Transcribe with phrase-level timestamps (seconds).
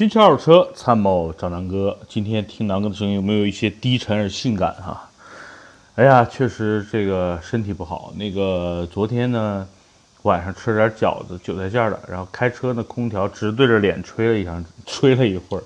[0.00, 5.10] 新车二手车参谋找南哥，今天听南哥的声音有没有一些低沉而性感哈？
[5.96, 8.10] 哎呀，确实这个身体不好。
[8.16, 9.68] 那个昨天呢，
[10.22, 15.62] 晚上吃点饺子，韭菜馅的，然后开车呢，空调直对着脸吹了一下，吹了一会儿，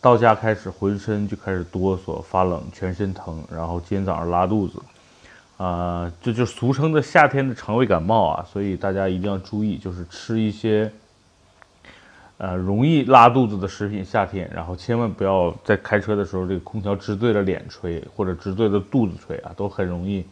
[0.00, 4.78] 到家开始浑身就开始哆嗦、发冷、全身疼，然后今天早上拉肚子，
[5.56, 10.88] 啊，这就俗称的夏天的肠胃感冒啊，所以大家一定要注意，就是吃一些。
[12.42, 20.24] 呃，容易拉肚子的食品，夏天，然后千万不要在开车的时候，这个空调直对着脸吹，或者直对着肚子吹啊，都很容易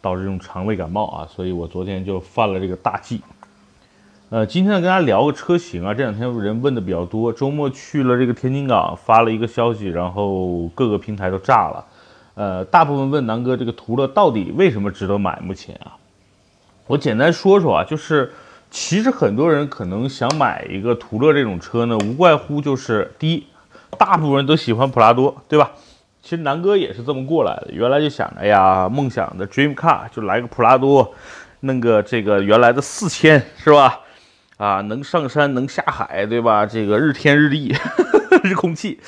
[0.00, 1.28] 导致这种肠胃感冒啊。
[1.30, 3.20] 所以我昨天就犯了这个大忌。
[4.30, 11.84] 呃，今天跟大家聊个车型啊，这两天人问的比较多，周末去了这个天津港，发了一个消息，然后各个平台都炸了。
[12.34, 15.38] 呃，大部分问南哥这个途乐到底为什么值得买？
[15.42, 15.98] 目前啊，
[16.86, 18.32] 我简单说说啊，就是。
[18.78, 23.46] 其实很多人可能想买一个途乐这种车呢，无外乎就是第一，
[23.96, 25.70] 大部分人都喜欢普拉多，对吧？
[26.22, 31.14] 其实南哥也是这么过来的，原来就想着，哎呀，梦想的 dream car 就来个普拉多，
[31.60, 33.98] 弄个这个原来的四千，是吧？
[34.56, 36.64] 啊，能上山能下海，对吧？
[36.66, 37.74] 这个日天日地。
[38.42, 39.00] 日空气，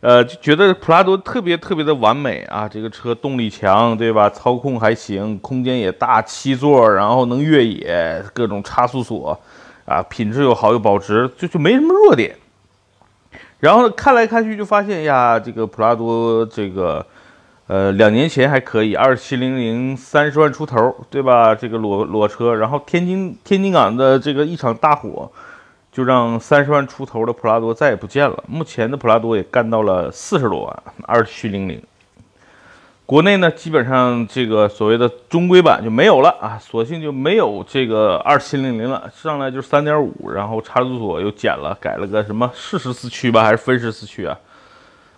[0.00, 2.68] 呃，就觉得普拉多特别特别的完美啊！
[2.68, 4.28] 这个车动力强，对吧？
[4.28, 9.40] 操控还行，空间也大，七座，然后能越野，各种差速锁，
[9.84, 12.36] 啊，品质又好又保值，就就没什么弱点。
[13.58, 17.04] 然后看来看去就发现呀，这个普拉多这个，
[17.68, 21.54] 呃，两年前还可以，二七零零三十万出头，对吧？
[21.54, 25.30] 这个裸裸车，然后天津天津港的这个一场大火。
[25.90, 28.44] 就让三十万出头的普拉多再也不见了。
[28.46, 31.82] 目前的普拉多也干到了四十多万，二七零零。
[33.04, 39.10] 国内呢，基本上这个所谓的中规版就没有了啊，索性就没有这个二七零零了。
[39.12, 44.38] 上来就三点五，然后差速锁又减了，改了个什么适时四驱吧，还是分时四驱啊？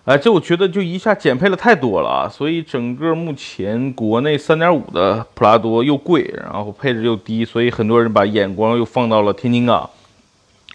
[0.04, 2.28] 哎，这我觉得就一下减配了太多了啊。
[2.28, 9.88] 所以整个目前国内三点五的普拉多又贵，然后配置又低，所以很多人把眼光又放到了天津港。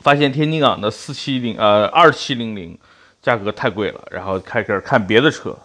[0.01, 2.77] 发现天津港的四七零呃二七零零
[3.23, 5.57] 价格太贵了，然后开始看别的车。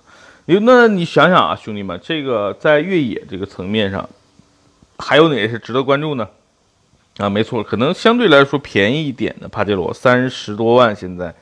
[0.47, 4.09] 因为那你想想啊，兄弟们，这个在越野这个层面上，
[4.99, 6.27] 还有哪些是值得关注呢？
[7.19, 11.35] 啊，没错，可能相对来说便宜一点的帕杰罗三十多万现在，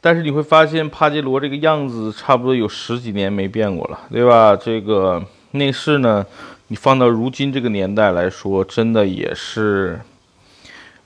[0.00, 4.56] 但是你会发现帕杰罗这个样子差不多有十几年没变过了，对吧？
[4.56, 5.22] 这个
[5.52, 6.24] 内饰呢，
[6.68, 10.00] 你放到如今这个年代来说，真的也是。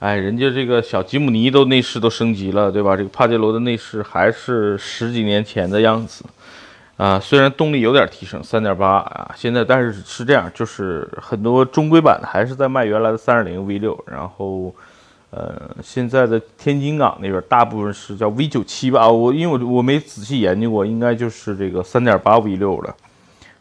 [0.01, 2.95] 哎，人家这个小吉姆尼都内饰都升级了，对吧？
[2.95, 6.23] 这个帕杰罗的内饰还是十几年前的样子，
[6.99, 14.75] 啊，虽然动力有点提升，三点八啊，现在但是是这样，就是很多中规版的还是在卖原来的三点零 V 六，然后，
[15.37, 22.95] 呃，现在的天津港那边大部分是叫 V 九七吧，我因为我我没仔细研究过，应该就是这个三点八 V 六了，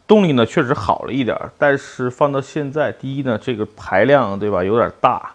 [0.06, 5.32] 动力呢确实好了一点，但是放到现在，第一呢，这个排量对吧，有点大。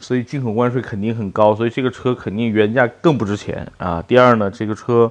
[0.00, 4.02] 所以进口关税肯定很高，所以这个车肯定原价更不值钱啊。
[4.06, 5.10] 第二呢，这个车，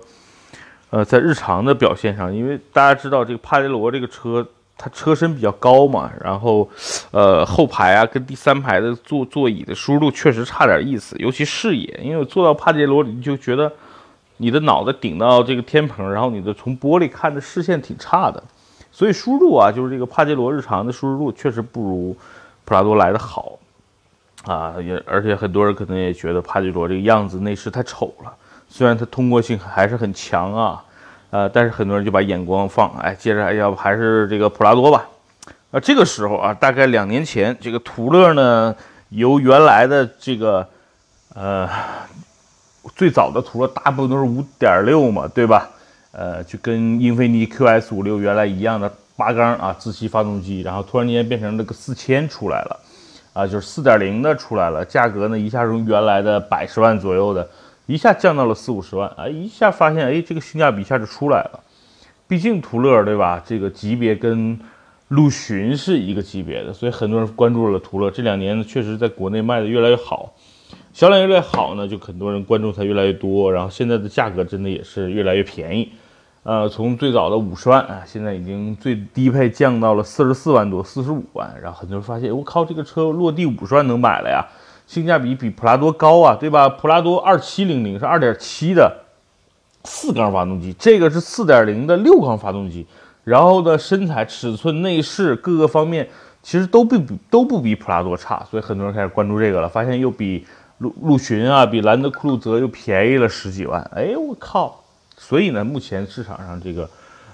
[0.89, 4.45] 呃，在日常的表现上，因为大家知道这个帕杰罗这个车，
[4.77, 6.67] 它车身比较高嘛，然后，
[7.11, 13.71] 呃，后排啊跟第三排的座座椅的舒适度确实差点意思，尤其视野，因为我坐到帕杰罗里就觉得
[14.37, 18.43] 你的脑袋顶到这个天棚，然后你的从玻璃看的视线挺差的，
[18.91, 22.17] 所以舒适度啊，就是这个帕杰罗日常的舒适度确实不如
[22.65, 23.59] 普拉多来的好。
[24.45, 28.33] 啊，也而且很多人可能也觉得帕杰罗这个样子内饰太丑了，
[28.67, 30.83] 虽然它通过性还是很强啊，
[31.33, 35.03] 呃，但是很多人就把眼光放，哎，接着要不还是这个普拉多吧。
[35.71, 38.75] 啊，这个时候啊，大概两年前，这个途乐呢，
[39.09, 40.67] 由原来的这个，
[41.33, 41.67] 呃，
[42.95, 45.67] 最早的途乐大部分都是五点六嘛，对吧？
[46.11, 52.79] 呃，就跟英菲尼 QS 五六原来一样的八缸啊自吸发动机，然后突然间变成这个四千出来了。
[53.33, 57.49] 啊，就是四点零的出来了，价格呢一下从原来的百十万左右的，
[57.85, 61.59] 一下降到了四五十万，哎，一下发现，哎，这个性价比一下就出来了。
[62.27, 63.43] 毕竟途乐对吧？
[63.45, 64.57] 这个级别跟
[65.09, 68.09] 陆巡是一个级别的，所以很多人关注了途乐。
[68.09, 70.33] 这两年呢，确实在国内卖的越来越好，
[70.93, 73.51] 销量越来越好呢，就很多人关注它越来越多。
[73.51, 75.91] 然后现在的价格真的也是越来越便宜。
[76.43, 81.53] 呃，从最早的五十万啊，现在已经最低配降到了四十四万多，四十五万。
[81.61, 84.43] 然后很多人发现，我靠，这个车落地五十万能买了呀，
[84.87, 86.69] 性价比比普拉多高啊，对吧？
[86.69, 88.95] 普拉多二七零零是二点七的
[89.83, 92.85] 四缸发动机，这个是四点零的六缸发动机。
[93.23, 96.09] 然后的身材、尺寸、内饰各个方面
[96.41, 100.45] 其实都不比都不比普拉多差，所以很多人开始关注这个了，发现又比
[100.79, 103.81] 陆陆巡啊，比兰德酷路泽又便宜了十几万。
[103.95, 104.83] 哎，我靠！
[105.17, 106.89] 所以呢，目前市场上这个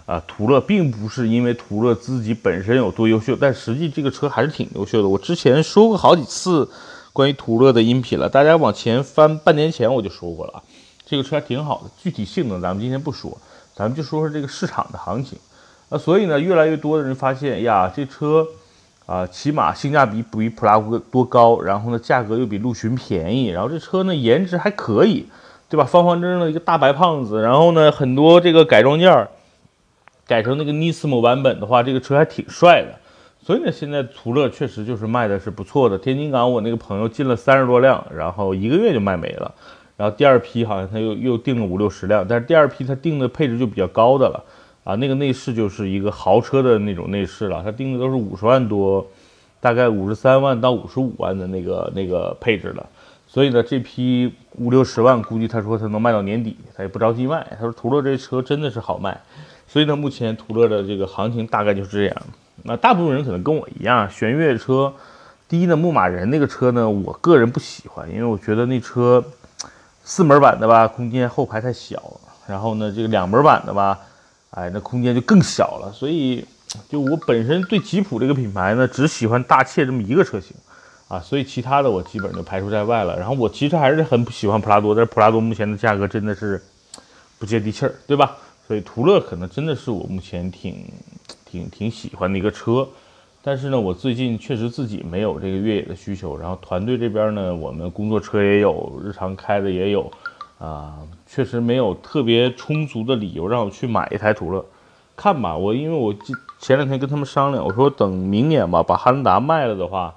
[0.06, 5.07] 啊途乐，并不是因为途乐自己本身有多优秀，但实际这个车还是挺优秀的。
[5.07, 6.69] 我之前说过好几次
[7.13, 10.63] 关于途乐的音频了，大家往前翻半年前我就说过了啊，
[11.06, 11.91] 这个车还挺好的。
[12.01, 13.38] 具体性能咱们今天不说，
[13.75, 15.38] 咱们就说说这个市场的行情。
[15.89, 18.47] 啊，所以呢，越来越多的人发现呀，这车。
[19.06, 20.79] 啊，起码性价比比普拉
[21.09, 25.25] 多高，然后呢，价格又比陆巡便宜，然后这车呢颜值还可以，
[25.67, 25.83] 对吧？
[25.83, 29.27] 方方正正的一个大白胖子，然后呢，很多这个改装件儿
[30.27, 33.00] 改成那个 Nismo 版本的话，这个车还挺帅的。
[33.50, 35.98] 所以呢，现在途乐确实就是卖的是不错的。
[35.98, 39.51] 天津港我那个朋友进了三十多辆，然后一个月就卖没了。
[39.98, 44.46] 然后第二批好像他又又订了五六十辆，但是第二批他订的配置就比较高的了。
[44.84, 49.04] 啊，那个内饰就是一个豪车的那种内饰了，他订的都是五十万多，
[49.60, 52.88] 大概五十三万到五十五万的那个那个配置了。
[53.25, 57.48] 所以呢，这批五六十万，估计他说他能卖到年底，他也不着急卖。
[57.57, 59.19] 他说途乐这车真的是好卖，
[59.66, 62.16] 所以呢，目前途乐的这个行情大概就是这样。
[62.63, 64.94] 那大部分人可能跟我一样，选越野车，
[65.47, 69.23] 第一呢，牧马人那个车呢，我个人不喜欢，因为我觉得那车
[70.03, 74.00] 四门版的吧，空间后排太小，然后呢，这个两门版的吧。
[74.51, 76.44] 哎，那空间就更小了，所以
[76.89, 80.57] 就我本身对吉普这个品牌呢，只喜欢大切这么一个车型
[81.07, 83.15] 啊，所以其他的我基本就排除在外了。
[83.15, 86.59] 然后我其实还是很不喜欢普拉多，但是普拉多目前的价格真的是
[87.38, 88.35] 不接地气儿，对吧？
[88.67, 90.83] 所以途乐可能真的是我目前挺
[91.50, 92.88] 挺挺喜欢的一个车，
[93.42, 100.12] 但是呢，我最近确实自己没有这个越野的需求，然后团队这边呢，我们工作车也有，日常开的也有。
[100.60, 104.66] 啊，确实没有特别充足的理由让我去买一台途乐，
[105.16, 106.13] 看吧，我因为我
[106.60, 110.13] 前两天跟他们商量，我说等明年吧，把汉兰达卖了的话，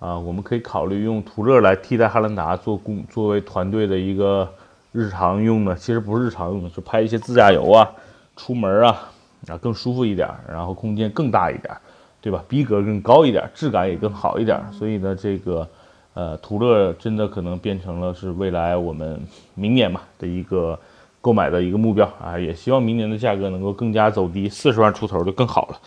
[0.00, 4.52] 啊，我们可以考虑用途乐来替代汉兰达做工，作为团队的一个
[4.90, 7.88] 日常用的，其实不是日常用的，是拍一些自驾游啊，
[8.36, 9.08] 出门啊，
[9.48, 11.74] 啊更舒服一点，然后空间更大一点，
[12.20, 12.44] 对吧？
[12.48, 15.68] 逼格更高一点，质感也更好一点，所以呢，这个。
[16.12, 19.22] 呃，途乐真的可能变成了是未来我们
[19.54, 20.76] 明年嘛的一个
[21.20, 25.80] 购买的一个目标啊，也希望明年的价格能够更加走低，四十万出头就更好了。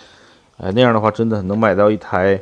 [0.58, 2.40] 呃，那样的话真的能买到一台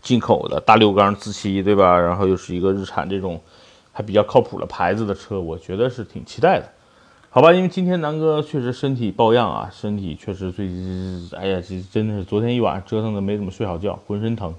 [0.00, 2.00] 进口的大六缸自吸，对吧？
[2.00, 3.38] 然后又是一个日产这种
[3.92, 6.66] 还比较靠谱的牌子的车，我觉得是挺期待的。
[7.30, 14.54] 好吧，因为今天南哥确实身体抱恙啊，身体确实最近，哎呀，这真的是昨天一晚上折腾的没怎么睡好觉，浑身疼。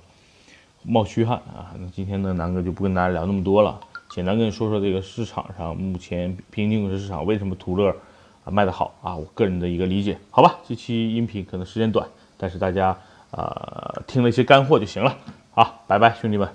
[0.83, 1.73] 冒虚汗啊！
[1.77, 3.77] 那今天呢，南哥就不跟大家聊那么多了，
[4.11, 7.89] 简单跟你说说这个市场上目前平行进口市场为什么途乐
[8.45, 9.15] 啊卖得好啊？
[9.15, 10.55] 我个人的一个理解，好吧？
[10.65, 12.07] 这期音频可能时间短，
[12.37, 12.95] 但是大家
[13.31, 15.17] 呃听了一些干货就行了。
[15.51, 16.47] 好，拜拜，兄弟们。